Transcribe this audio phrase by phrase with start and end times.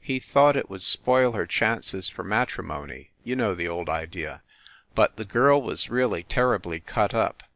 [0.00, 4.42] He thought it would spoil her chances for matri mony you know the old idea.
[4.96, 7.44] But the girl was really terribly cut up.